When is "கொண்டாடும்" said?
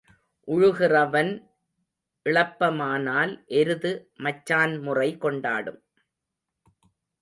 5.17-5.81